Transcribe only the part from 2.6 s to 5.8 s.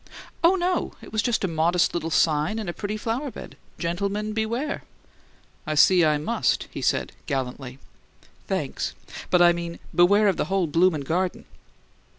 a pretty flower bed: 'Gentlemen, beware!'" "I